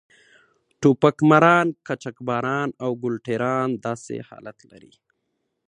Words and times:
ټوپک 0.81 1.17
ماران، 1.29 1.67
قاچاقبران 1.87 2.69
او 2.83 2.91
ګل 3.01 3.15
ټېران 3.25 3.69
داسې 3.85 4.15
حالت 4.29 4.57
لري. 4.71 4.93